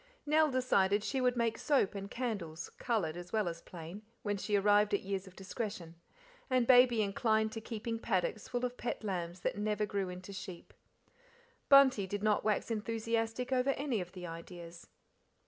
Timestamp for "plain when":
3.61-4.35